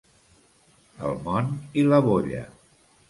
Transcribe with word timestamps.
El 1.09 1.21
món 1.27 1.53
i 1.83 1.85
la 1.91 2.01
bolla. 2.09 2.43